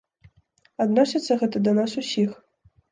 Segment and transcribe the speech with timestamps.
[0.85, 2.29] Адносіцца гэта да нас усіх.